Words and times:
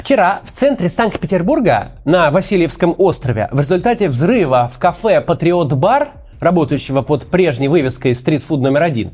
Вчера 0.00 0.40
в 0.44 0.50
центре 0.50 0.88
Санкт-Петербурга 0.88 1.92
на 2.06 2.30
Васильевском 2.30 2.94
острове 2.96 3.50
в 3.52 3.60
результате 3.60 4.08
взрыва 4.08 4.70
в 4.72 4.78
кафе 4.78 5.20
«Патриот 5.20 5.74
Бар», 5.74 6.12
работающего 6.40 7.02
под 7.02 7.26
прежней 7.26 7.68
вывеской 7.68 8.14
«Стритфуд 8.14 8.60
номер 8.60 8.82
один», 8.82 9.12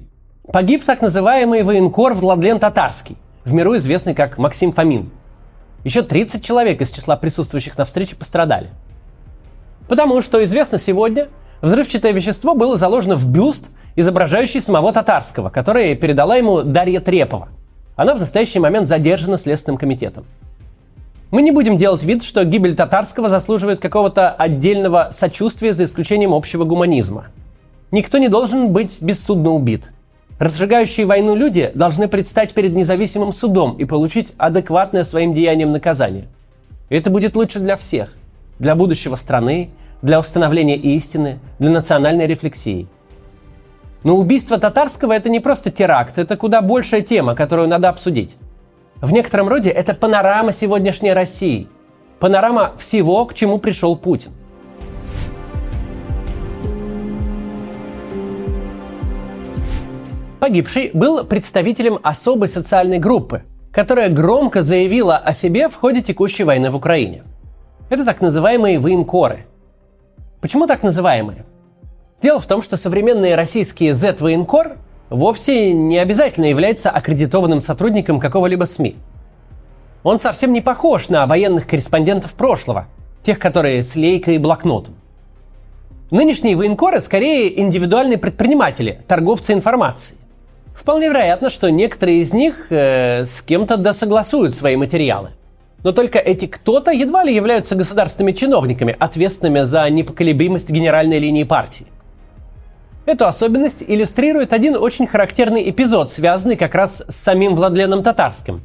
погиб 0.52 0.84
так 0.84 1.02
называемый 1.02 1.64
военкор 1.64 2.14
Владлен 2.14 2.60
Татарский, 2.60 3.16
в 3.44 3.52
миру 3.52 3.76
известный 3.76 4.14
как 4.14 4.38
Максим 4.38 4.72
Фомин. 4.72 5.10
Еще 5.82 6.02
30 6.02 6.44
человек 6.44 6.80
из 6.80 6.92
числа 6.92 7.16
присутствующих 7.16 7.76
на 7.76 7.84
встрече 7.84 8.14
пострадали. 8.14 8.70
Потому 9.88 10.22
что 10.22 10.42
известно 10.44 10.78
сегодня, 10.78 11.26
взрывчатое 11.62 12.12
вещество 12.12 12.54
было 12.54 12.76
заложено 12.76 13.16
в 13.16 13.28
бюст, 13.28 13.70
изображающий 13.96 14.60
самого 14.60 14.92
Татарского, 14.92 15.50
который 15.50 15.96
передала 15.96 16.36
ему 16.36 16.62
Дарья 16.62 17.00
Трепова. 17.00 17.48
Она 17.96 18.14
в 18.14 18.20
настоящий 18.20 18.60
момент 18.60 18.86
задержана 18.86 19.36
Следственным 19.36 19.78
комитетом. 19.78 20.24
Мы 21.32 21.42
не 21.42 21.50
будем 21.50 21.76
делать 21.76 22.04
вид, 22.04 22.22
что 22.22 22.44
гибель 22.44 22.76
татарского 22.76 23.28
заслуживает 23.28 23.80
какого-то 23.80 24.30
отдельного 24.30 25.08
сочувствия 25.10 25.72
за 25.72 25.84
исключением 25.84 26.32
общего 26.32 26.62
гуманизма. 26.64 27.26
Никто 27.90 28.18
не 28.18 28.28
должен 28.28 28.72
быть 28.72 29.02
бессудно 29.02 29.50
убит. 29.50 29.90
Разжигающие 30.38 31.04
войну 31.04 31.34
люди 31.34 31.72
должны 31.74 32.06
предстать 32.06 32.54
перед 32.54 32.74
независимым 32.74 33.32
судом 33.32 33.76
и 33.76 33.84
получить 33.84 34.34
адекватное 34.38 35.02
своим 35.02 35.34
деяниям 35.34 35.72
наказание. 35.72 36.28
И 36.90 36.96
это 36.96 37.10
будет 37.10 37.34
лучше 37.34 37.58
для 37.58 37.76
всех. 37.76 38.12
Для 38.60 38.76
будущего 38.76 39.16
страны, 39.16 39.70
для 40.02 40.20
установления 40.20 40.76
истины, 40.76 41.40
для 41.58 41.70
национальной 41.70 42.28
рефлексии. 42.28 42.86
Но 44.04 44.16
убийство 44.16 44.58
татарского 44.58 45.12
это 45.12 45.28
не 45.28 45.40
просто 45.40 45.72
теракт, 45.72 46.18
это 46.18 46.36
куда 46.36 46.62
большая 46.62 47.00
тема, 47.00 47.34
которую 47.34 47.66
надо 47.66 47.88
обсудить. 47.88 48.36
В 49.00 49.12
некотором 49.12 49.48
роде 49.48 49.70
это 49.70 49.92
панорама 49.92 50.52
сегодняшней 50.52 51.12
России. 51.12 51.68
Панорама 52.18 52.72
всего, 52.78 53.26
к 53.26 53.34
чему 53.34 53.58
пришел 53.58 53.96
Путин. 53.96 54.32
Погибший 60.40 60.90
был 60.94 61.24
представителем 61.24 61.98
особой 62.02 62.48
социальной 62.48 62.98
группы, 62.98 63.42
которая 63.70 64.08
громко 64.08 64.62
заявила 64.62 65.18
о 65.18 65.34
себе 65.34 65.68
в 65.68 65.74
ходе 65.74 66.00
текущей 66.00 66.44
войны 66.44 66.70
в 66.70 66.76
Украине. 66.76 67.24
Это 67.90 68.04
так 68.04 68.22
называемые 68.22 68.78
военкоры. 68.78 69.46
Почему 70.40 70.66
так 70.66 70.82
называемые? 70.82 71.44
Дело 72.22 72.40
в 72.40 72.46
том, 72.46 72.62
что 72.62 72.78
современные 72.78 73.34
российские 73.34 73.92
Z-военкор 73.92 74.78
вовсе 75.10 75.72
не 75.72 75.98
обязательно 75.98 76.46
является 76.46 76.90
аккредитованным 76.90 77.60
сотрудником 77.60 78.20
какого-либо 78.20 78.64
СМИ. 78.64 78.96
Он 80.02 80.20
совсем 80.20 80.52
не 80.52 80.60
похож 80.60 81.08
на 81.08 81.26
военных 81.26 81.66
корреспондентов 81.66 82.34
прошлого, 82.34 82.86
тех, 83.22 83.38
которые 83.38 83.82
с 83.82 83.96
лейкой 83.96 84.36
и 84.36 84.38
блокнотом. 84.38 84.94
Нынешние 86.12 86.54
военкоры 86.54 87.00
скорее 87.00 87.60
индивидуальные 87.60 88.18
предприниматели, 88.18 89.00
торговцы 89.08 89.52
информацией. 89.52 90.18
Вполне 90.76 91.08
вероятно, 91.08 91.50
что 91.50 91.70
некоторые 91.70 92.20
из 92.20 92.32
них 92.32 92.66
э, 92.70 93.24
с 93.24 93.42
кем-то 93.42 93.76
досогласуют 93.76 94.54
свои 94.54 94.76
материалы. 94.76 95.30
Но 95.82 95.92
только 95.92 96.18
эти 96.18 96.46
кто-то 96.46 96.92
едва 96.92 97.24
ли 97.24 97.34
являются 97.34 97.74
государственными 97.74 98.32
чиновниками, 98.32 98.94
ответственными 98.98 99.62
за 99.62 99.88
непоколебимость 99.90 100.70
генеральной 100.70 101.18
линии 101.18 101.44
партии. 101.44 101.86
Эту 103.06 103.26
особенность 103.28 103.84
иллюстрирует 103.86 104.52
один 104.52 104.74
очень 104.74 105.06
характерный 105.06 105.70
эпизод, 105.70 106.10
связанный 106.10 106.56
как 106.56 106.74
раз 106.74 107.04
с 107.08 107.14
самим 107.14 107.54
Владленом 107.54 108.02
Татарским. 108.02 108.62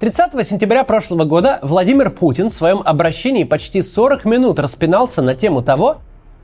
30 0.00 0.44
сентября 0.44 0.82
прошлого 0.82 1.24
года 1.24 1.60
Владимир 1.62 2.10
Путин 2.10 2.50
в 2.50 2.52
своем 2.52 2.82
обращении 2.84 3.44
почти 3.44 3.82
40 3.82 4.24
минут 4.24 4.58
распинался 4.58 5.22
на 5.22 5.36
тему 5.36 5.62
того, 5.62 5.98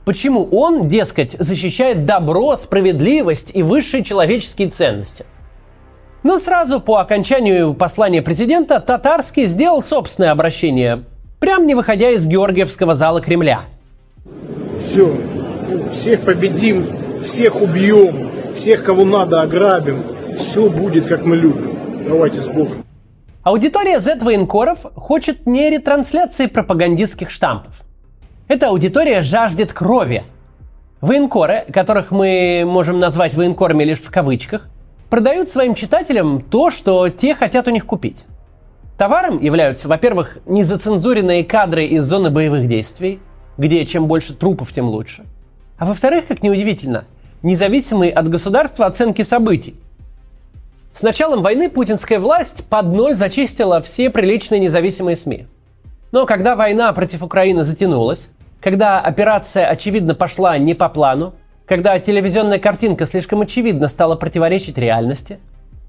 почему 0.05 0.45
он, 0.45 0.87
дескать, 0.87 1.35
защищает 1.37 2.05
добро, 2.05 2.55
справедливость 2.55 3.51
и 3.53 3.63
высшие 3.63 4.05
человеческие 4.05 4.69
ценности. 4.69 5.25
Но 6.23 6.39
сразу 6.39 6.79
по 6.79 6.99
окончанию 6.99 7.73
послания 7.73 8.21
президента 8.21 8.79
Татарский 8.79 9.45
сделал 9.45 9.83
собственное 9.83 10.31
обращение, 10.31 11.03
прям 11.41 11.67
не 11.67 11.75
выходя 11.75 12.11
из 12.11 12.25
Георгиевского 12.25 12.95
зала 12.95 13.19
Кремля. 13.19 13.63
Все, 14.79 15.13
всех 15.91 16.21
победим, 16.21 16.87
всех 17.23 17.61
убьем, 17.61 18.31
всех, 18.53 18.83
кого 18.83 19.05
надо, 19.05 19.41
ограбим. 19.41 20.03
Все 20.37 20.69
будет, 20.69 21.07
как 21.07 21.25
мы 21.25 21.35
любим. 21.35 21.77
Давайте 22.07 22.39
с 22.39 22.47
Богом. 22.47 22.83
Аудитория 23.43 23.99
Z-военкоров 23.99 24.85
хочет 24.95 25.47
не 25.47 25.69
ретрансляции 25.69 26.45
пропагандистских 26.45 27.31
штампов. 27.31 27.81
Эта 28.47 28.67
аудитория 28.67 29.21
жаждет 29.21 29.73
крови. 29.73 30.23
Военкоры, 30.99 31.65
которых 31.73 32.11
мы 32.11 32.63
можем 32.65 32.99
назвать 32.99 33.33
военкорами 33.33 33.83
лишь 33.83 33.99
в 33.99 34.11
кавычках, 34.11 34.67
продают 35.09 35.49
своим 35.49 35.73
читателям 35.73 36.41
то, 36.41 36.69
что 36.69 37.09
те 37.09 37.33
хотят 37.33 37.67
у 37.67 37.71
них 37.71 37.85
купить. 37.85 38.25
Товаром 38.97 39.41
являются, 39.41 39.87
во-первых, 39.87 40.37
незацензуренные 40.45 41.43
кадры 41.43 41.85
из 41.85 42.03
зоны 42.03 42.29
боевых 42.29 42.67
действий, 42.67 43.19
где 43.57 43.85
чем 43.85 44.05
больше 44.07 44.35
трупов, 44.35 44.71
тем 44.71 44.87
лучше– 44.87 45.25
а 45.81 45.85
во-вторых, 45.85 46.27
как 46.27 46.43
неудивительно, 46.43 47.05
независимые 47.41 48.11
от 48.11 48.29
государства 48.29 48.85
оценки 48.85 49.23
событий. 49.23 49.73
С 50.93 51.01
началом 51.01 51.41
войны 51.41 51.71
путинская 51.71 52.19
власть 52.19 52.65
под 52.65 52.93
ноль 52.93 53.15
зачистила 53.15 53.81
все 53.81 54.11
приличные 54.11 54.59
независимые 54.59 55.17
СМИ. 55.17 55.47
Но 56.11 56.27
когда 56.27 56.55
война 56.55 56.93
против 56.93 57.23
Украины 57.23 57.63
затянулась, 57.63 58.29
когда 58.61 58.99
операция, 58.99 59.65
очевидно, 59.65 60.13
пошла 60.13 60.55
не 60.59 60.75
по 60.75 60.87
плану, 60.87 61.33
когда 61.65 61.97
телевизионная 61.99 62.59
картинка 62.59 63.07
слишком 63.07 63.41
очевидно 63.41 63.87
стала 63.87 64.15
противоречить 64.15 64.77
реальности, 64.77 65.39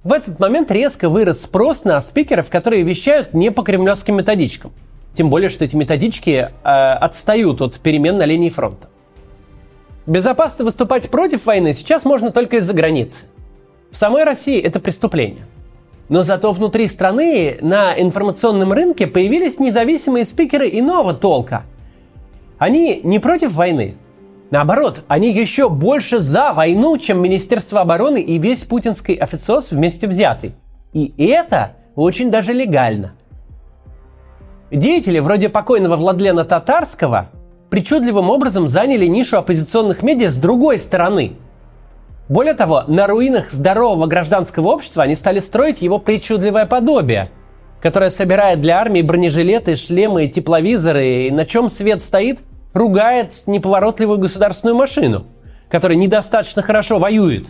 в 0.05 0.15
этот 0.15 0.41
момент 0.41 0.71
резко 0.71 1.11
вырос 1.11 1.43
спрос 1.43 1.85
на 1.85 2.01
спикеров, 2.01 2.49
которые 2.49 2.83
вещают 2.83 3.35
не 3.35 3.51
по 3.51 3.63
кремлевским 3.63 4.17
методичкам. 4.17 4.73
Тем 5.13 5.29
более, 5.29 5.51
что 5.51 5.67
эти 5.67 5.77
методички 5.77 6.31
э, 6.31 6.49
отстают 6.65 7.61
от 7.61 7.79
перемен 7.79 8.17
на 8.17 8.25
линии 8.25 8.49
фронта. 8.49 8.89
Безопасно 10.07 10.65
выступать 10.65 11.11
против 11.11 11.47
войны 11.47 11.73
сейчас 11.75 12.05
можно 12.05 12.33
только 12.33 12.57
из-за 12.57 12.75
границы. 12.75 13.27
В 13.91 13.97
самой 13.97 14.25
России 14.25 14.61
это 14.61 14.81
преступление. 14.81 15.47
Но 16.09 16.25
зато 16.25 16.51
внутри 16.51 16.89
страны 16.89 17.59
на 17.61 17.99
информационном 17.99 18.73
рынке 18.73 19.07
появились 19.07 19.61
независимые 19.61 20.25
спикеры 20.25 20.69
иного 20.69 21.15
толка. 21.15 21.63
Они 22.59 23.01
не 23.05 23.19
против 23.19 23.53
войны. 23.53 23.95
Наоборот, 24.51 25.05
они 25.09 25.33
еще 25.33 25.69
больше 25.69 26.19
за 26.19 26.53
войну, 26.53 26.99
чем 26.99 27.23
Министерство 27.23 27.81
обороны 27.81 28.21
и 28.21 28.39
весь 28.39 28.65
путинский 28.65 29.15
официоз 29.15 29.71
вместе 29.71 30.07
взятый. 30.07 30.55
И 30.93 31.15
это 31.17 31.77
очень 31.95 32.31
даже 32.31 32.53
легально. 32.53 33.13
Деятели 34.71 35.21
вроде 35.21 35.49
покойного 35.49 35.97
Владлена 35.97 36.45
Татарского– 36.45 37.31
причудливым 37.73 38.29
образом 38.29 38.69
заняли 38.69 39.07
нишу 39.07 39.39
оппозиционных 39.39 40.03
медиа 40.03 40.31
с 40.31 40.37
другой 40.37 40.79
стороны. 40.79 41.33
Более 42.29 42.53
того, 42.53 42.85
на 42.87 43.07
руинах 43.07 43.51
здорового 43.51 44.07
гражданского 44.07 44.69
общества 44.69 45.05
они 45.05 45.15
стали 45.15 45.39
строить 45.39 45.81
его 45.81 45.99
причудливое 45.99 46.67
подобие, 46.67 47.31
которое 47.81 48.11
собирает 48.11 48.61
для 48.61 48.79
армии 48.79 49.01
бронежилеты, 49.01 49.77
шлемы, 49.77 50.27
тепловизоры, 50.27 51.29
и 51.29 51.31
на 51.31 51.47
чем 51.47 51.71
свет 51.71 52.03
стоит, 52.03 52.41
ругает 52.75 53.45
неповоротливую 53.47 54.19
государственную 54.19 54.77
машину, 54.77 55.25
которая 55.71 55.97
недостаточно 55.97 56.61
хорошо 56.61 56.99
воюет. 56.99 57.47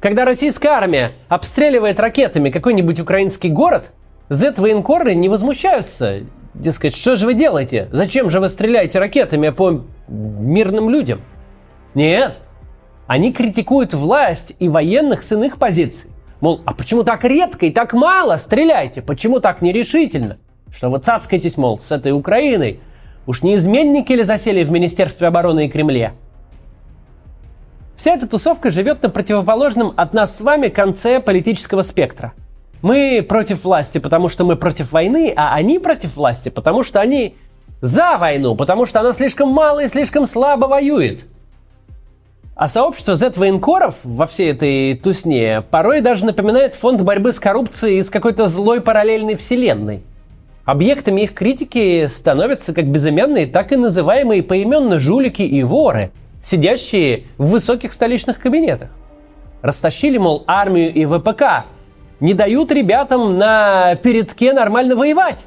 Когда 0.00 0.24
российская 0.24 0.70
армия 0.70 1.12
обстреливает 1.28 2.00
ракетами 2.00 2.50
какой-нибудь 2.50 2.98
украинский 2.98 3.50
город, 3.50 3.92
Z-военкоры 4.28 5.14
не 5.14 5.28
возмущаются, 5.28 6.22
Дескать, 6.58 6.96
что 6.96 7.14
же 7.14 7.26
вы 7.26 7.34
делаете? 7.34 7.88
Зачем 7.92 8.30
же 8.30 8.40
вы 8.40 8.48
стреляете 8.48 8.98
ракетами 8.98 9.50
по 9.50 9.84
мирным 10.08 10.90
людям? 10.90 11.20
Нет. 11.94 12.40
Они 13.06 13.32
критикуют 13.32 13.94
власть 13.94 14.54
и 14.58 14.68
военных 14.68 15.22
с 15.22 15.30
иных 15.30 15.58
позиций. 15.58 16.10
Мол, 16.40 16.60
а 16.64 16.74
почему 16.74 17.04
так 17.04 17.24
редко 17.24 17.66
и 17.66 17.70
так 17.70 17.92
мало 17.92 18.36
стреляете? 18.38 19.02
Почему 19.02 19.38
так 19.38 19.62
нерешительно? 19.62 20.38
Что 20.74 20.90
вы 20.90 20.98
цацкаетесь, 20.98 21.56
мол, 21.56 21.78
с 21.78 21.92
этой 21.92 22.10
Украиной? 22.10 22.80
Уж 23.26 23.42
не 23.42 23.54
изменники 23.54 24.12
ли 24.12 24.24
засели 24.24 24.64
в 24.64 24.72
Министерстве 24.72 25.28
обороны 25.28 25.66
и 25.66 25.70
Кремле? 25.70 26.12
Вся 27.96 28.14
эта 28.14 28.26
тусовка 28.26 28.72
живет 28.72 29.02
на 29.02 29.10
противоположном 29.10 29.92
от 29.96 30.12
нас 30.12 30.36
с 30.36 30.40
вами 30.40 30.68
конце 30.68 31.20
политического 31.20 31.82
спектра– 31.82 32.32
мы 32.82 33.24
против 33.28 33.64
власти, 33.64 33.98
потому 33.98 34.28
что 34.28 34.44
мы 34.44 34.56
против 34.56 34.92
войны, 34.92 35.32
а 35.36 35.54
они 35.54 35.78
против 35.78 36.16
власти, 36.16 36.48
потому 36.48 36.84
что 36.84 37.00
они 37.00 37.34
за 37.80 38.18
войну, 38.18 38.54
потому 38.54 38.86
что 38.86 39.00
она 39.00 39.12
слишком 39.12 39.48
мало 39.48 39.84
и 39.84 39.88
слишком 39.88 40.26
слабо 40.26 40.66
воюет. 40.66 41.24
А 42.54 42.66
сообщество 42.66 43.14
Z-военкоров 43.14 43.96
во 44.02 44.26
всей 44.26 44.50
этой 44.50 44.96
тусне 44.96 45.62
порой 45.70 46.00
даже 46.00 46.24
напоминает 46.24 46.74
фонд 46.74 47.02
борьбы 47.02 47.32
с 47.32 47.38
коррупцией 47.38 47.98
из 47.98 48.10
какой-то 48.10 48.48
злой 48.48 48.80
параллельной 48.80 49.36
вселенной. 49.36 50.02
Объектами 50.64 51.20
их 51.20 51.34
критики 51.34 52.08
становятся 52.08 52.74
как 52.74 52.86
безымянные, 52.86 53.46
так 53.46 53.72
и 53.72 53.76
называемые 53.76 54.42
поименно 54.42 54.98
жулики 54.98 55.42
и 55.42 55.62
воры, 55.62 56.10
сидящие 56.42 57.24
в 57.38 57.50
высоких 57.50 57.92
столичных 57.92 58.40
кабинетах. 58.40 58.90
Растащили, 59.62 60.18
мол, 60.18 60.42
армию 60.48 60.92
и 60.92 61.06
ВПК, 61.06 61.64
не 62.20 62.34
дают 62.34 62.72
ребятам 62.72 63.38
на 63.38 63.94
передке 63.96 64.52
нормально 64.52 64.96
воевать. 64.96 65.44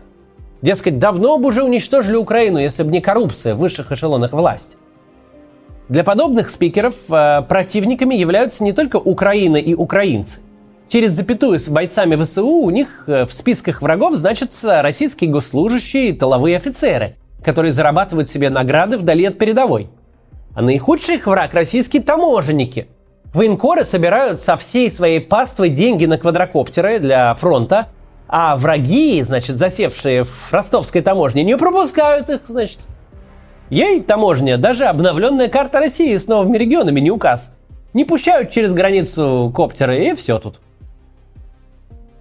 Дескать, 0.61 0.99
давно 0.99 1.37
бы 1.37 1.49
уже 1.49 1.63
уничтожили 1.63 2.15
Украину, 2.15 2.59
если 2.59 2.83
бы 2.83 2.91
не 2.91 3.01
коррупция 3.01 3.55
в 3.55 3.59
высших 3.59 3.91
эшелонах 3.91 4.31
власти. 4.31 4.77
Для 5.89 6.03
подобных 6.03 6.49
спикеров 6.49 6.95
э, 7.09 7.41
противниками 7.49 8.15
являются 8.15 8.63
не 8.63 8.71
только 8.71 8.95
Украина 8.95 9.57
и 9.57 9.73
украинцы. 9.73 10.39
Через 10.87 11.11
запятую 11.11 11.59
с 11.59 11.67
бойцами 11.67 12.21
ВСУ 12.21 12.47
у 12.47 12.69
них 12.69 13.05
э, 13.07 13.25
в 13.25 13.33
списках 13.33 13.81
врагов 13.81 14.15
значатся 14.15 14.81
российские 14.81 15.29
госслужащие 15.29 16.09
и 16.09 16.13
тыловые 16.13 16.57
офицеры, 16.57 17.15
которые 17.43 17.71
зарабатывают 17.71 18.29
себе 18.29 18.49
награды 18.49 18.97
вдали 18.97 19.25
от 19.25 19.37
передовой. 19.37 19.89
А 20.53 20.61
наихудший 20.61 21.15
их 21.15 21.27
враг– 21.27 21.53
российские 21.53 22.03
таможенники. 22.03 22.87
Военкоры 23.33 23.85
собирают 23.85 24.41
со 24.41 24.57
всей 24.57 24.91
своей 24.91 25.19
паствой 25.19 25.69
деньги 25.69 26.05
на 26.05 26.17
квадрокоптеры 26.17 26.99
для 26.99 27.33
фронта– 27.35 27.87
а 28.33 28.55
враги, 28.55 29.21
значит, 29.23 29.57
засевшие 29.57 30.23
в 30.23 30.53
ростовской 30.53 31.01
таможне, 31.01 31.43
не 31.43 31.57
пропускают 31.57 32.29
их, 32.29 32.39
значит. 32.47 32.79
Ей 33.69 33.99
таможня, 33.99 34.57
даже 34.57 34.85
обновленная 34.85 35.49
карта 35.49 35.79
России 35.79 36.15
с 36.15 36.27
новыми 36.27 36.57
регионами 36.57 37.01
не 37.01 37.11
указ. 37.11 37.53
Не 37.93 38.05
пущают 38.05 38.49
через 38.49 38.73
границу 38.73 39.51
коптеры, 39.53 40.05
и 40.05 40.15
все 40.15 40.39
тут. 40.39 40.61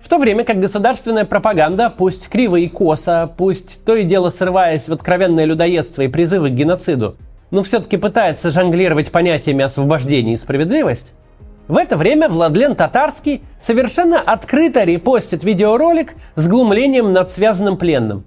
В 0.01 0.09
то 0.09 0.19
время 0.19 0.43
как 0.43 0.59
государственная 0.59 1.25
пропаганда, 1.25 1.95
пусть 1.97 2.29
криво 2.29 2.57
и 2.57 2.67
косо, 2.67 3.33
пусть 3.37 3.85
то 3.85 3.95
и 3.95 4.03
дело 4.03 4.31
срываясь 4.31 4.89
в 4.89 4.93
откровенное 4.93 5.45
людоедство 5.45 6.03
и 6.03 6.09
призывы 6.09 6.51
к 6.51 6.55
геноциду, 6.55 7.17
но 7.51 7.63
все-таки 7.63 7.97
пытается 7.97 8.51
жонглировать 8.51 9.11
понятиями 9.11 9.65
освобождения 9.65 10.35
и 10.35 10.37
справедливость, 10.37 11.15
в 11.71 11.77
это 11.77 11.97
время 11.97 12.29
Владлен 12.29 12.75
Татарский 12.75 13.43
совершенно 13.57 14.21
открыто 14.21 14.83
репостит 14.83 15.45
видеоролик 15.45 16.17
с 16.35 16.49
глумлением 16.49 17.13
над 17.13 17.31
связанным 17.31 17.77
пленным. 17.77 18.25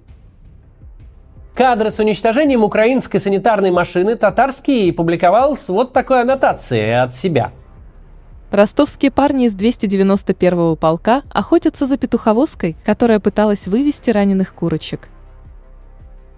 Кадры 1.53 1.91
с 1.91 1.99
уничтожением 1.99 2.63
украинской 2.63 3.19
санитарной 3.19 3.69
машины 3.69 4.15
Татарский 4.15 4.93
публиковал 4.93 5.57
с 5.57 5.67
вот 5.67 5.91
такой 5.91 6.21
аннотацией 6.21 7.01
от 7.01 7.13
себя. 7.13 7.51
Ростовские 8.49 9.11
парни 9.11 9.47
из 9.47 9.55
291-го 9.55 10.77
полка 10.77 11.23
охотятся 11.29 11.85
за 11.85 11.97
петуховозкой, 11.97 12.77
которая 12.85 13.19
пыталась 13.19 13.67
вывести 13.67 14.09
раненых 14.09 14.53
курочек. 14.53 15.09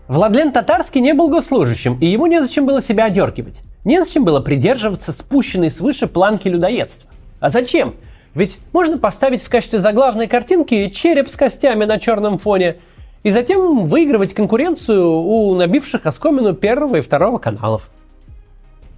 Владлен 0.07 0.51
Татарский 0.51 1.01
не 1.01 1.13
был 1.13 1.29
госслужащим, 1.29 1.97
и 1.99 2.05
ему 2.05 2.27
незачем 2.27 2.65
было 2.65 2.81
себя 2.81 3.05
одергивать. 3.05 3.61
Незачем 3.85 4.23
было 4.23 4.39
придерживаться 4.39 5.11
спущенной 5.11 5.71
свыше 5.71 6.05
планки 6.05 6.47
людоедства. 6.47 7.09
А 7.39 7.49
зачем? 7.49 7.95
Ведь 8.35 8.59
можно 8.71 8.97
поставить 8.97 9.41
в 9.41 9.49
качестве 9.49 9.79
заглавной 9.79 10.27
картинки 10.27 10.89
череп 10.89 11.29
с 11.29 11.35
костями 11.35 11.85
на 11.85 11.99
черном 11.99 12.37
фоне 12.37 12.77
и 13.23 13.31
затем 13.31 13.87
выигрывать 13.87 14.35
конкуренцию 14.35 15.09
у 15.09 15.55
набивших 15.55 16.05
оскомину 16.05 16.53
первого 16.53 16.97
и 16.97 17.01
второго 17.01 17.39
каналов. 17.39 17.89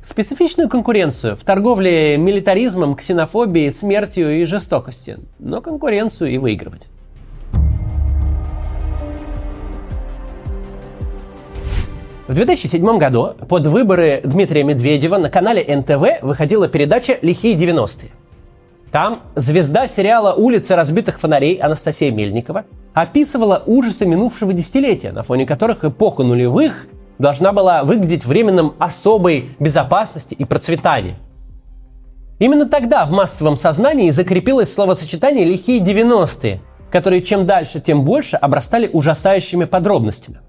Специфичную 0.02 0.70
конкуренцию 0.70 1.38
в 1.38 1.44
торговле 1.44 2.18
милитаризмом, 2.18 2.96
ксенофобией, 2.96 3.72
смертью 3.72 4.42
и 4.42 4.46
жестокостью, 4.46 5.20
но 5.40 5.62
конкуренцию 5.62 6.32
и 6.32 6.38
выигрывать. 6.38 6.88
В 12.28 12.34
2007 12.34 12.98
году 12.98 13.36
под 13.48 13.68
выборы 13.68 14.20
Дмитрия 14.22 14.66
Медведева 14.66 15.18
на 15.18 15.30
канале 15.30 15.64
НТВ 15.64 16.22
выходила 16.22 16.68
передача 16.68 17.18
«Лихие 17.22 17.56
90-е». 17.56 18.12
Там 18.92 19.22
звезда 19.36 19.88
сериала 19.88 20.34
«Улицы 20.34 20.76
разбитых 20.76 21.22
фонарей» 21.22 21.56
Анастасия 21.56 22.12
Мельникова 22.12 22.66
описывала 22.94 23.64
ужасы 23.66 24.06
минувшего 24.06 24.52
десятилетия, 24.52 25.14
на 25.14 25.24
фоне 25.24 25.46
которых 25.46 25.86
эпоха 25.86 26.24
нулевых 26.24 26.88
должна 27.18 27.54
была 27.54 27.84
выглядеть 27.84 28.26
временным 28.26 28.74
особой 28.78 29.52
безопасности 29.60 30.34
и 30.34 30.44
процветания. 30.44 31.16
Именно 32.40 32.68
тогда 32.68 33.06
в 33.06 33.12
массовом 33.12 33.56
сознании 33.56 34.10
закрепилось 34.10 34.74
словосочетание 34.74 35.46
«лихие 35.46 35.80
90-е», 35.80 36.60
которые 36.92 37.22
чем 37.22 37.46
дальше, 37.46 37.80
тем 37.80 38.04
больше 38.04 38.36
обрастали 38.36 38.90
ужасающими 38.92 39.64
подробностями. 39.64 40.40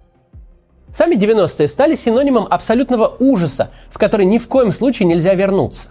Сами 0.93 1.17
90-е 1.17 1.69
стали 1.69 1.94
синонимом 1.94 2.46
абсолютного 2.49 3.14
ужаса, 3.19 3.70
в 3.90 3.99
который 3.99 4.26
ни 4.26 4.38
в 4.38 4.49
коем 4.49 4.73
случае 4.73 5.06
нельзя 5.06 5.35
вернуться. 5.35 5.90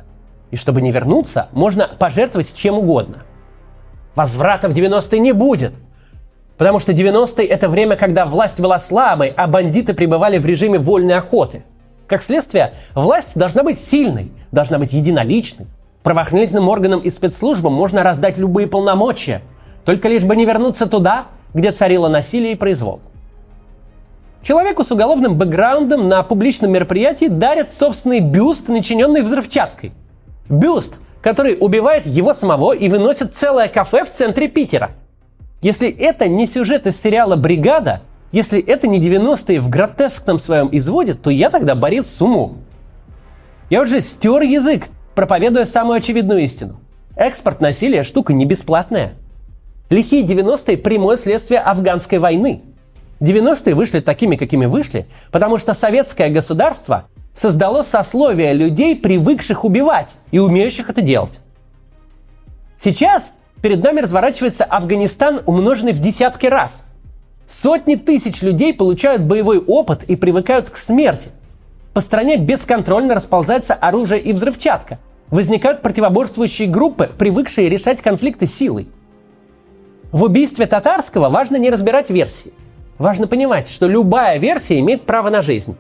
И 0.50 0.56
чтобы 0.56 0.82
не 0.82 0.92
вернуться, 0.92 1.48
можно 1.52 1.88
пожертвовать 1.88 2.56
чем 2.56 2.78
угодно. 2.78 3.24
Возврата 4.16 4.68
в 4.70 4.74
90-е 4.74 5.20
не 5.20 5.34
будет. 5.34 5.74
Потому 6.58 6.80
что 6.80 6.92
90-е– 6.92 7.46
это 7.48 7.70
время, 7.70 7.96
когда 7.96 8.26
власть 8.26 8.60
была 8.60 8.80
слабой, 8.80 9.32
а 9.36 9.46
бандиты 9.48 9.94
пребывали 9.94 10.40
в 10.40 10.46
режиме 10.46 10.80
вольной 10.80 11.16
охоты. 11.16 11.64
Как 12.08 12.24
следствие, 12.24 12.74
власть 12.96 13.38
должна 13.38 13.64
быть 13.64 13.80
сильной, 13.80 14.32
должна 14.52 14.80
быть 14.80 14.94
единоличной. 14.94 15.68
Правоохранительным 16.02 16.70
органам 16.70 17.02
и 17.02 17.10
спецслужбам 17.10 17.74
можно 17.74 18.02
раздать 18.02 18.38
любые 18.38 18.66
полномочия, 18.66 19.42
только 19.86 20.08
лишь 20.08 20.24
бы 20.24 20.36
не 20.36 20.46
вернуться 20.46 20.88
туда, 20.88 21.26
где 21.54 21.72
царило 21.72 22.08
насилие 22.08 22.54
и 22.54 22.56
произвол. 22.56 23.02
Человеку 24.48 24.86
с 24.86 24.92
уголовным 24.92 25.36
бэкграундом 25.36 26.08
на 26.08 26.24
публичном 26.24 26.72
мероприятии 26.72 27.26
дарят 27.26 27.70
собственный 27.70 28.22
бюст, 28.22 28.70
начиненный 28.70 29.22
взрывчаткой. 29.22 29.92
Бюст, 30.48 31.00
который 31.22 31.58
убивает 31.60 32.08
его 32.08 32.34
самого 32.34 32.72
и 32.72 32.88
выносит 32.88 33.36
целое 33.36 33.68
кафе 33.68 34.06
в 34.06 34.10
центре 34.10 34.48
Питера. 34.48 34.92
Если 35.62 35.90
это 35.90 36.30
не 36.30 36.48
сюжет 36.48 36.88
из 36.88 36.98
сериала 36.98 37.36
«Бригада», 37.36 38.04
если 38.32 38.62
это 38.62 38.88
не 38.88 39.02
90-е 39.02 39.60
в 39.60 39.68
гротескном 39.68 40.40
своем 40.40 40.70
изводе, 40.72 41.14
то 41.16 41.30
я 41.30 41.50
тогда 41.50 41.76
борец 41.76 42.08
с 42.08 42.22
умом. 42.22 42.60
Я 43.70 43.82
уже 43.82 44.00
стер 44.00 44.44
язык, 44.44 44.86
проповедуя 45.14 45.66
самую 45.66 45.98
очевидную 45.98 46.40
истину. 46.46 46.80
Экспорт 47.18 47.60
насилия– 47.60 48.04
штука 48.06 48.32
не 48.32 48.46
бесплатная. 48.46 49.12
Лихие 49.90 50.24
90-е– 50.24 50.78
прямое 50.78 51.18
следствие 51.18 51.60
афганской 51.60 52.20
войны– 52.20 52.62
90-е 53.20 53.74
вышли 53.74 54.00
такими, 54.00 54.36
какими 54.36 54.66
вышли, 54.66 55.08
потому 55.32 55.58
что 55.58 55.74
советское 55.74 56.30
государство 56.30 57.08
создало 57.34 57.84
сословие 57.84 58.54
людей, 58.54 58.96
привыкших 58.96 59.64
убивать 59.66 60.16
и 60.32 60.40
умеющих 60.40 60.90
это 60.90 61.02
делать. 61.02 61.40
Сейчас 62.78 63.34
перед 63.62 63.84
нами 63.84 64.02
разворачивается 64.02 64.66
Афганистан, 64.66 65.42
умноженный 65.46 65.94
в 65.94 66.00
десятки 66.00 66.46
раз. 66.46 66.86
Сотни 67.48 67.96
тысяч 67.96 68.42
людей 68.42 68.74
получают 68.74 69.24
боевой 69.24 69.60
опыт 69.60 70.04
и 70.04 70.16
привыкают 70.16 70.70
к 70.70 70.78
смерти. 70.78 71.30
По 71.94 72.02
стране 72.02 72.38
бесконтрольно 72.38 73.16
расползается 73.16 73.74
оружие 73.74 74.22
и 74.22 74.34
взрывчатка. 74.34 75.00
Возникают 75.30 75.82
противоборствующие 75.82 76.68
группы, 76.68 77.10
привыкшие 77.18 77.70
решать 77.70 78.02
конфликты 78.02 78.46
силой. 78.46 78.88
В 80.12 80.24
убийстве 80.24 80.68
татарского 80.68 81.30
важно 81.30 81.56
не 81.56 81.70
разбирать 81.70 82.12
версии– 82.12 82.54
Важно 82.98 83.28
понимать, 83.28 83.70
что 83.70 83.88
любая 83.88 84.40
версия 84.40 84.80
имеет 84.80 85.04
право 85.04 85.30
на 85.30 85.42
жизнь. 85.42 85.78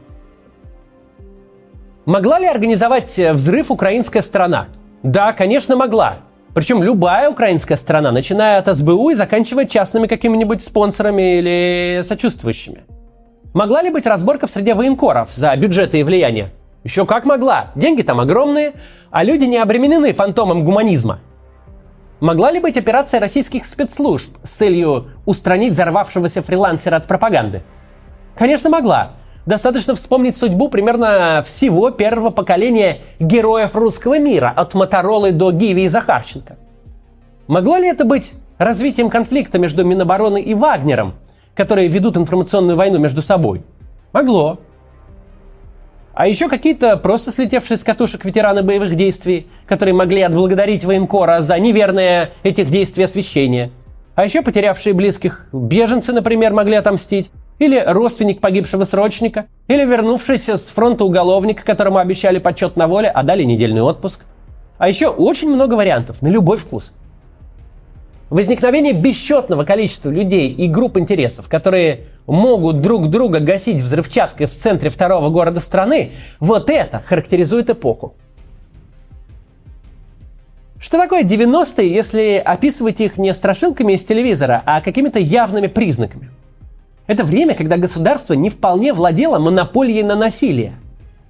Могла 2.05 2.39
ли 2.39 2.45
организовать 2.45 3.17
э, 3.19 3.33
взрыв 3.33 3.71
украинская 3.71 4.21
сторона? 4.21 4.67
Да, 5.03 5.33
конечно, 5.33 5.75
могла. 5.75 6.19
Причем 6.53 6.81
любая 6.81 7.29
украинская 7.29 7.77
сторона, 7.77 8.11
начиная 8.11 8.59
от 8.59 8.75
СБУ 8.75 9.09
и 9.09 9.15
заканчивая 9.15 9.65
частными 9.65 10.07
какими-нибудь 10.07 10.63
спонсорами 10.63 11.39
или 11.39 12.01
сочувствующими. 12.03 12.83
Могла 13.53 13.81
ли 13.81 13.89
быть 13.89 14.05
разборка 14.05 14.47
в 14.47 14.51
среде 14.51 14.73
военкоров 14.73 15.33
за 15.33 15.55
бюджеты 15.55 15.99
и 15.99 16.03
влияние? 16.03 16.51
Еще 16.83 17.05
как 17.05 17.25
могла. 17.25 17.71
Деньги 17.75 18.03
там 18.03 18.19
огромные, 18.19 18.73
а 19.11 19.23
люди 19.23 19.43
не 19.45 19.57
обременены 19.57 20.13
фантомом 20.13 20.63
гуманизма. 20.63 21.19
Могла 22.19 22.51
ли 22.51 22.59
быть 22.59 22.77
операция 22.77 23.19
российских 23.19 23.65
спецслужб 23.65 24.35
с 24.43 24.51
целью 24.51 25.09
устранить 25.25 25.73
взорвавшегося 25.73 26.41
фрилансера 26.41 26.95
от 26.95 27.05
пропаганды? 27.05 27.61
Конечно, 28.35 28.69
могла. 28.69 29.11
Достаточно 29.45 29.95
вспомнить 29.95 30.35
судьбу 30.35 30.67
примерно 30.67 31.43
всего 31.45 31.91
первого 31.91 32.31
поколения 32.31 32.99
героев 33.19 33.75
русского 33.75 34.19
мира, 34.19 34.51
от 34.55 34.73
Моторолы 34.73 35.31
до 35.31 35.51
Гиви 35.51 35.83
и 35.83 35.87
Захарченко. 35.87 36.57
Могло 37.47 37.77
ли 37.77 37.87
это 37.87 38.03
быть 38.03 38.33
развитием 38.57 39.09
конфликта 39.09 39.59
между 39.59 39.85
Минобороны 39.85 40.41
и 40.41 40.53
Вагнером, 40.53 41.13
которые 41.55 41.87
ведут 41.87 42.17
информационную 42.17 42.75
войну 42.75 42.97
между 42.97 43.21
собой? 43.21 43.61
Могло. 44.11 44.59
А 46.17 46.25
еще 46.25 46.49
какие-то 46.49 46.97
просто 46.97 47.31
слетевшие 47.31 47.77
с 47.77 47.83
катушек 47.83 48.25
ветераны 48.25 48.63
боевых 48.63 48.95
действий, 48.95 49.45
которые 49.67 49.93
могли 49.93 50.21
отблагодарить 50.21 50.83
военкора 50.83 51.41
за 51.41 51.59
неверное 51.59 52.31
этих 52.41 52.71
действий 52.71 53.03
освещения. 53.03 53.69
А 54.15 54.25
еще 54.25 54.41
потерявшие 54.41 54.95
близких 54.95 55.45
беженцы, 55.53 56.13
например, 56.13 56.53
могли 56.53 56.73
отомстить. 56.73 57.29
Или 57.59 57.79
родственник 57.85 58.41
погибшего 58.41 58.83
срочника. 58.85 59.45
Или 59.67 59.85
вернувшийся 59.85 60.57
с 60.57 60.69
фронта 60.69 61.05
уголовник, 61.05 61.63
которому 61.63 61.99
обещали 61.99 62.39
почет 62.39 62.77
на 62.77 62.87
воле, 62.87 63.09
а 63.09 63.21
дали 63.21 63.43
недельный 63.43 63.83
отпуск. 63.83 64.21
А 64.79 64.89
еще 64.89 65.09
очень 65.09 65.51
много 65.51 65.75
вариантов 65.75 66.19
на 66.23 66.29
любой 66.29 66.57
вкус. 66.57 66.93
Возникновение 68.29 68.91
бесчетного 68.91 69.63
количества 69.63 70.09
людей 70.09 70.51
и 70.51 70.67
групп 70.67 70.97
интересов, 70.97 71.47
которые 71.47 72.01
могут 72.25 72.81
друг 72.81 73.09
друга 73.09 73.39
гасить 73.39 73.81
взрывчаткой 73.81 74.47
в 74.47 74.53
центре 74.53 74.89
второго 74.89 75.29
города 75.29 75.61
страны, 75.61 76.11
вот 76.41 76.69
это 76.69 77.01
характеризует 77.05 77.69
эпоху. 77.69 78.15
Что 80.79 80.97
такое 80.97 81.23
90-е, 81.23 81.91
если 81.91 82.41
описывать 82.43 82.99
их 82.99 83.17
не 83.17 83.33
страшилками 83.33 83.93
из 83.93 84.03
телевизора, 84.03 84.61
а 84.65 84.81
какими-то 84.81 85.19
явными 85.19 85.67
признаками? 85.67 86.29
Это 87.07 87.23
время, 87.23 87.55
когда 87.55 87.77
государство 87.77 88.33
не 88.33 88.49
вполне 88.49 88.93
владело 88.93 89.39
монополией 89.39 90.03
на 90.03 90.15
насилие. 90.15 90.73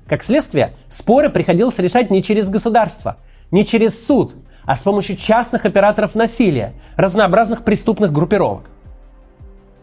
Как 0.08 0.24
следствие, 0.24 0.74
споры 0.90 1.30
приходилось 1.30 1.78
решать 1.78 2.10
не 2.10 2.24
через 2.24 2.50
государство, 2.50 3.18
не 3.52 3.66
через 3.66 4.04
суд, 4.06 4.34
а 4.68 4.76
с 4.76 4.84
помощью 4.84 5.16
частных 5.16 5.66
операторов 5.66 6.14
насилия, 6.14 6.74
разнообразных 6.98 7.64
преступных 7.64 8.12
группировок. 8.12 8.70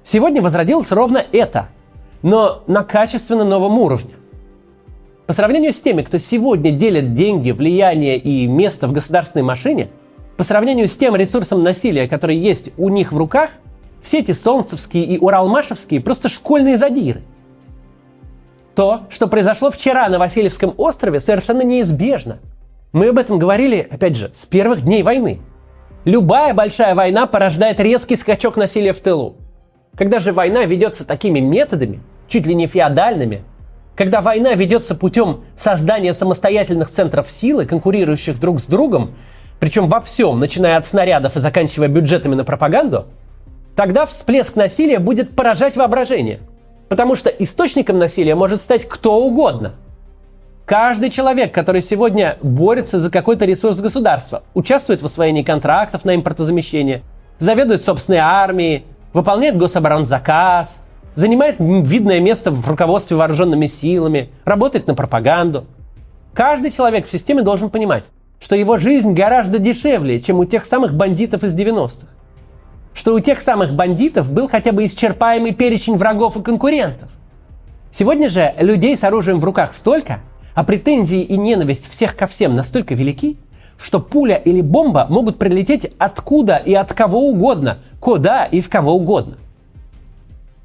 Сегодня 0.05 0.43
возродилось 0.43 0.93
ровно 0.93 1.25
это, 1.33 1.69
но 2.23 2.63
на 2.67 2.85
качественно 2.85 3.45
новом 3.45 3.79
уровне. 3.79 4.13
По 5.27 5.33
сравнению 5.33 5.73
с 5.73 5.81
теми, 5.81 6.03
кто 6.03 6.19
сегодня 6.19 6.71
делит 6.71 7.15
деньги, 7.15 7.51
влияние 7.51 8.19
и 8.19 8.47
место 8.47 8.87
в 8.87 8.93
государственной 8.93 9.43
машине, 9.43 9.89
по 10.37 10.45
сравнению 10.45 10.87
с 10.87 10.97
тем 10.99 11.17
ресурсом 11.17 11.63
насилия, 11.63 12.07
который 12.07 12.37
есть 12.37 12.69
у 12.77 12.91
них 12.91 13.11
в 13.11 13.17
руках, 13.17 13.51
все 14.03 14.19
эти 14.19 14.33
солнцевские 14.33 15.05
и 15.05 15.19
уралмашевские 15.19 16.03
просто 16.03 16.29
школьные 16.29 16.77
задиры. 16.77 17.23
То, 18.75 19.05
что 19.09 19.29
произошло 19.29 19.71
вчера 19.71 20.11
на 20.11 20.19
Васильевском 20.19 20.75
острове, 20.77 21.21
совершенно 21.21 21.63
неизбежно– 21.63 22.39
мы 22.95 23.09
об 23.09 23.19
этом 23.19 23.41
говорили, 23.41 23.87
опять 23.91 24.17
же, 24.17 24.31
с 24.33 24.47
первых 24.47 24.83
дней 24.83 25.03
войны. 25.03 25.41
Любая 26.05 26.55
большая 26.55 26.95
война 26.95 27.27
порождает 27.27 27.81
резкий 27.81 28.15
скачок 28.15 28.57
насилия 28.57 28.93
в 28.93 29.01
тылу. 29.01 29.35
Когда 29.99 30.21
же 30.21 30.33
война 30.33 30.65
ведется 30.65 31.05
такими 31.05 31.41
методами, 31.41 32.01
чуть 32.29 32.47
ли 32.47 32.55
не 32.55 32.69
феодальными, 32.69 33.43
когда 33.97 34.21
война 34.21 34.55
ведется 34.55 34.95
путем 34.95 35.43
создания 35.57 36.15
самостоятельных 36.15 36.89
центров 36.89 37.29
силы, 37.33 37.67
конкурирующих 37.67 38.39
друг 38.39 38.61
с 38.61 38.67
другом, 38.67 39.17
причем 39.59 39.89
во 39.89 40.01
всем, 40.01 40.39
начиная 40.39 40.77
от 40.77 40.87
снарядов 40.87 41.35
и 41.35 41.41
заканчивая 41.41 41.89
бюджетами 41.89 42.37
на 42.37 42.45
пропаганду, 42.45 43.07
тогда 43.75 44.07
всплеск 44.07 44.55
насилия 44.55 45.01
будет 45.01 45.35
поражать 45.35 45.77
воображение. 45.77 46.43
Потому 46.89 47.17
что 47.17 47.29
источником 47.29 47.99
насилия 47.99 48.37
может 48.37 48.63
стать 48.63 48.89
кто 48.89 49.21
угодно– 49.21 49.75
Каждый 50.67 51.11
человек, 51.11 51.53
который 51.53 51.83
сегодня 51.83 52.39
борется 52.43 52.99
за 52.99 53.11
какой-то 53.11 53.45
ресурс 53.45 53.81
государства, 53.81 54.45
участвует 54.55 55.03
в 55.03 55.05
освоении 55.05 55.43
контрактов 55.43 56.07
на 56.07 56.15
импортозамещение, 56.15 57.03
заведует 57.39 57.83
собственной 57.85 58.21
армией, 58.21 58.87
выполняет 59.13 59.59
гособоронзаказ, 59.59 60.81
занимает 61.15 61.57
видное 61.59 62.19
место 62.19 62.51
в 62.51 62.67
руководстве 62.67 63.15
вооруженными 63.15 63.67
силами, 63.67 64.31
работает 64.47 64.87
на 64.87 64.95
пропаганду. 64.95 65.67
Каждый 66.33 66.71
человек 66.71 67.07
в 67.07 67.11
системе 67.11 67.43
должен 67.43 67.69
понимать, 67.69 68.05
что 68.41 68.57
его 68.57 68.79
жизнь 68.79 69.13
гораздо 69.13 69.59
дешевле, 69.59 70.19
чем 70.23 70.39
у 70.39 70.47
тех 70.47 70.65
самых 70.65 70.95
бандитов 70.95 71.45
из 71.45 71.55
90-х. 71.55 72.07
Что 72.95 73.15
у 73.15 73.21
тех 73.21 73.43
самых 73.43 73.75
бандитов 73.75 74.33
был 74.33 74.49
хотя 74.49 74.73
бы 74.73 74.87
исчерпаемый 74.87 75.53
перечень 75.53 75.97
врагов 75.97 76.39
и 76.39 76.43
конкурентов. 76.43 77.11
Сегодня 77.93 78.31
же 78.31 78.55
людей 78.59 78.97
с 78.97 79.05
оружием 79.05 79.41
в 79.41 79.45
руках 79.45 79.75
столько– 79.75 80.21
а 80.55 80.65
претензии 80.65 81.23
и 81.23 81.37
ненависть 81.37 81.91
всех 81.91 82.17
ко 82.17 82.27
всем 82.27 82.55
настолько 82.55 82.95
велики, 82.95 83.37
что 83.77 84.01
пуля 84.01 84.37
или 84.37 84.61
бомба 84.61 85.07
могут 85.11 85.37
прилететь 85.37 85.91
откуда 85.99 86.57
и 86.57 86.73
от 86.75 86.93
кого 86.93 87.29
угодно, 87.29 87.79
куда 88.01 88.45
и 88.45 88.61
в 88.61 88.71
кого 88.71 88.95
угодно. 88.95 89.37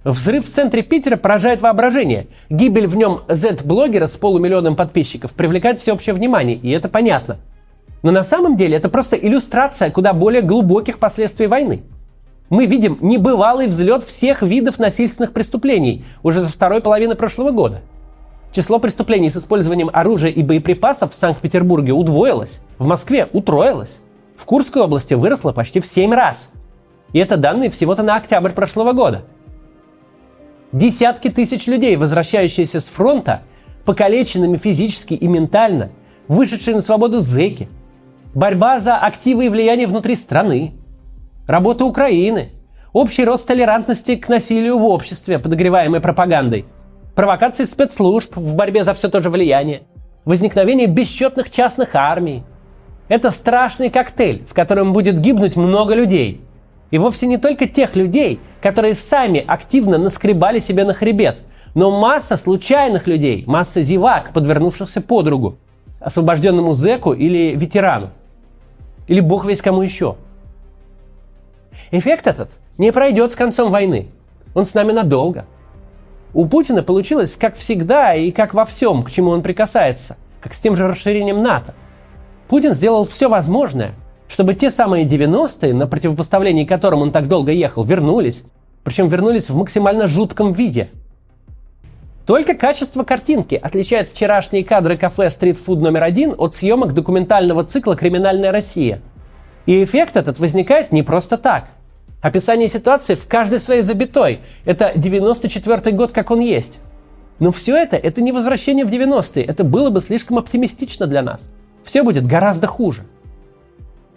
Взрыв 0.03 0.46
в 0.46 0.50
центре 0.50 0.81
Питера 0.81 1.17
поражает 1.17 1.62
воображение. 1.62 2.27
Гибель 2.50 2.88
в 2.88 2.96
нем 2.96 3.22
Z-блогера 3.27 4.08
с 4.08 4.15
полумиллионом 4.15 4.75
подписчиков 4.75 5.34
привлекает 5.34 5.79
всеобщее 5.79 6.15
внимание, 6.15 6.55
и 6.55 6.69
это 6.69 6.88
понятно. 6.88 7.38
Но 8.01 8.12
на 8.12 8.24
самом 8.24 8.55
деле 8.55 8.77
это 8.77 8.88
просто 8.88 9.17
иллюстрация 9.17 9.91
куда 9.91 10.13
более 10.13 10.41
глубоких 10.41 11.00
последствий 11.00 11.48
войны. 11.48 11.81
Мы 12.50 12.65
видим 12.65 12.98
небывалый 13.01 13.67
взлет 13.67 14.03
всех 14.03 14.41
видов 14.41 14.79
насильственных 14.79 15.34
преступлений 15.34 16.05
уже 16.24 16.39
за 16.41 16.50
второй 16.50 16.81
половины 16.81 17.15
прошлого 17.15 17.51
года– 17.51 17.81
Число 18.51 18.79
преступлений 18.79 19.29
с 19.29 19.38
использованием 19.38 19.91
оружия 19.94 20.32
и 20.32 20.41
боеприпасов 20.41 21.13
в 21.13 21.15
Санкт-Петербурге 21.15 21.91
удвоилось, 21.91 22.62
в 22.79 22.88
Москве 22.88 23.27
утроилось, 23.32 24.01
в 24.36 24.46
Курской 24.46 24.82
области 24.82 25.13
выросло 25.13 25.51
почти 25.51 25.79
в 25.79 25.86
7 25.86 26.12
раз. 26.13 26.50
И 27.13 27.20
это 27.20 27.38
данные 27.38 27.70
всего-то 27.70 28.01
на 28.01 28.15
октябрь 28.15 28.51
прошлого 28.51 28.94
года. 28.94 29.24
Десятки 30.72 31.29
тысяч 31.29 31.68
людей, 31.68 31.96
возвращающиеся 31.96 32.79
с 32.79 32.88
фронта, 32.88 33.41
покалеченными 33.86 34.58
физически 34.58 35.13
и 35.13 35.27
ментально, 35.27 35.89
вышедшие 36.27 36.75
на 36.75 36.82
свободу 36.82 37.20
зэки, 37.20 37.70
борьба 38.34 38.79
за 38.79 38.98
активы 38.98 39.46
и 39.46 39.50
влияние 39.50 39.88
внутри 39.88 40.15
страны, 40.15 40.74
работа 41.48 41.86
Украины, 41.86 42.51
общий 42.94 43.25
рост 43.25 43.48
толерантности 43.48 44.15
к 44.15 44.27
насилию 44.27 44.79
в 44.79 44.86
обществе, 44.86 45.38
подогреваемой 45.38 46.01
пропагандой– 46.01 46.65
провокации 47.20 47.66
спецслужб 47.66 48.38
в 48.38 48.56
борьбе 48.56 48.82
за 48.86 48.94
все 48.94 49.10
то 49.10 49.22
же 49.22 49.30
влияние, 49.30 49.82
возникновение 50.24 50.88
бесчетных 50.88 51.52
частных 51.52 51.94
армий. 51.94 52.44
Это 53.10 53.32
страшный 53.32 53.90
коктейль, 53.90 54.46
в 54.50 54.54
котором 54.54 54.94
будет 54.94 55.20
гибнуть 55.20 55.58
много 55.58 55.96
людей. 55.96 56.40
И 56.92 56.98
вовсе 56.98 57.28
не 57.28 57.36
только 57.36 57.68
тех 57.68 57.98
людей, 57.98 58.40
которые 58.62 58.96
сами 58.96 59.44
активно 59.46 59.98
наскребали 59.98 60.60
себе 60.60 60.86
на 60.86 60.94
хребет, 60.94 61.42
но 61.76 61.92
масса 61.92 62.38
случайных 62.38 63.06
людей, 63.06 63.44
масса 63.46 63.82
зевак, 63.82 64.32
подвернувшихся 64.32 65.02
подругу, 65.02 65.58
освобожденному 66.00 66.74
зеку 66.74 67.12
или 67.12 67.54
ветерану. 67.54 68.12
Или 69.10 69.20
бог 69.20 69.44
весь 69.44 69.62
кому 69.62 69.82
еще. 69.82 70.16
Эффект 71.92 72.28
этот 72.28 72.52
не 72.78 72.94
пройдет 72.94 73.34
с 73.34 73.36
концом 73.36 73.72
войны. 73.72 74.08
Он 74.54 74.66
с 74.66 74.74
нами 74.74 74.94
надолго– 74.94 75.46
у 76.34 76.46
Путина 76.46 76.84
получилось, 76.84 77.36
как 77.36 77.56
всегда 77.56 78.14
и 78.14 78.32
как 78.32 78.54
во 78.54 78.66
всем, 78.66 79.04
к 79.04 79.12
чему 79.12 79.32
он 79.32 79.42
прикасается, 79.42 80.18
как 80.42 80.54
с 80.54 80.60
тем 80.60 80.76
же 80.76 80.88
расширением 80.88 81.42
НАТО. 81.42 81.74
Путин 82.48 82.74
сделал 82.74 83.06
все 83.06 83.30
возможное, 83.30 83.94
чтобы 84.28 84.54
те 84.54 84.70
самые 84.70 85.06
90-е, 85.06 85.74
на 85.74 85.88
противопоставлении 85.88 86.66
которым 86.66 87.02
он 87.02 87.12
так 87.12 87.28
долго 87.28 87.52
ехал, 87.52 87.84
вернулись. 87.84 88.44
Причем 88.84 89.08
вернулись 89.08 89.50
в 89.50 89.58
максимально 89.58 90.08
жутком 90.08 90.54
виде. 90.54 90.90
Только 92.26 92.54
качество 92.54 93.04
картинки 93.04 93.56
отличает 93.56 94.08
вчерашние 94.08 94.64
кадры 94.64 94.98
кафе 94.98 95.32
«Стритфуд 95.32 95.82
номер 95.82 96.04
один» 96.04 96.36
от 96.38 96.56
съемок 96.56 96.94
документального 96.94 97.64
цикла 97.64 97.96
«Криминальная 97.96 98.52
Россия». 98.52 99.02
И 99.66 99.84
эффект 99.84 100.16
этот 100.16 100.40
возникает 100.40 100.92
не 100.92 101.02
просто 101.02 101.38
так– 101.38 101.70
Описание 102.22 102.68
ситуации 102.68 103.16
в 103.16 103.28
каждой 103.28 103.60
своей 103.60 103.82
забитой. 103.82 104.42
Это 104.66 104.92
94 104.96 105.96
год, 105.96 106.12
как 106.12 106.32
он 106.32 106.42
есть. 106.42 106.80
Но 107.40 107.52
все 107.52 107.78
это, 107.78 107.96
это 107.96 108.22
не 108.22 108.34
возвращение 108.34 108.84
в 108.84 108.90
90-е. 108.90 109.46
Это 109.46 109.64
было 109.64 109.90
бы 109.90 110.02
слишком 110.02 110.38
оптимистично 110.38 111.08
для 111.08 111.22
нас. 111.22 111.50
Все 111.84 112.04
будет 112.04 112.28
гораздо 112.28 112.68
хуже. 112.68 113.04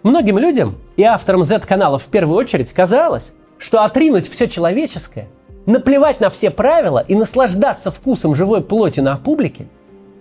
Многим 0.03 0.37
людям, 0.37 0.75
и 0.97 1.03
авторам 1.03 1.45
Z-каналов 1.45 2.03
в 2.03 2.07
первую 2.07 2.37
очередь, 2.37 2.73
казалось, 2.73 3.31
что 3.57 3.85
отринуть 3.85 4.29
все 4.29 4.49
человеческое, 4.49 5.29
наплевать 5.65 6.19
на 6.19 6.29
все 6.29 6.51
правила 6.51 6.99
и 7.07 7.15
наслаждаться 7.15 7.89
вкусом 7.89 8.35
живой 8.35 8.61
плоти 8.61 8.99
на 8.99 9.15
публике, 9.15 9.67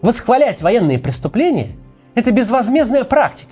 восхвалять 0.01 0.63
военные 0.63 1.01
преступления– 1.01 1.73
это 2.15 2.31
безвозмездная 2.31 3.03
практика, 3.03 3.51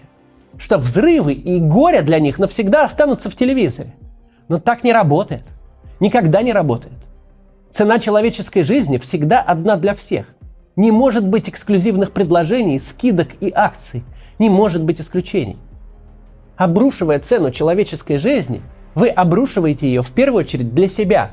что 0.57 0.79
взрывы 0.79 1.33
и 1.33 1.59
горе 1.59 2.03
для 2.03 2.21
них 2.21 2.39
навсегда 2.39 2.85
останутся 2.85 3.29
в 3.29 3.35
телевизоре. 3.35 3.95
Но 4.51 4.59
так 4.59 4.83
не 4.83 4.93
работает. 4.93 5.45
Никогда 6.01 6.43
не 6.43 6.53
работает. 6.53 6.97
Цена 7.71 8.01
человеческой 8.01 8.65
жизни 8.65 8.99
всегда 8.99 9.41
одна 9.41 9.77
для 9.77 9.95
всех. 9.95 10.27
Не 10.75 10.91
может 10.91 11.25
быть 11.25 11.49
эксклюзивных 11.49 12.11
предложений, 12.11 12.81
скидок 12.81 13.29
и 13.39 13.53
акций. 13.55 14.03
Не 14.41 14.51
может 14.51 14.83
быть 14.83 15.01
исключений. 15.01 15.57
Обрушивая 16.57 17.21
цену 17.21 17.53
человеческой 17.53 18.19
жизни, 18.19 18.61
вы 18.97 19.09
обрушиваете 19.09 19.87
ее 19.87 20.03
в 20.03 20.11
первую 20.11 20.41
очередь 20.41 20.75
для 20.75 20.89
себя. 20.89 21.31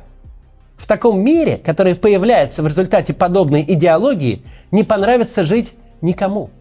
В 0.75 0.85
таком 0.85 1.19
мире, 1.19 1.57
который 1.57 1.95
появляется 1.95 2.61
в 2.61 2.67
результате 2.67 3.15
подобной 3.15 3.65
идеологии, 3.67 4.43
не 4.69 4.83
понравится 4.83 5.43
жить 5.43 5.73
никому. 6.01 6.51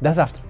До 0.00 0.12
завтра. 0.12 0.42